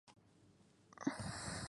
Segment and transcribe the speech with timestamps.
[0.03, 0.15] Fue
[0.97, 1.57] partidario del Anschluss.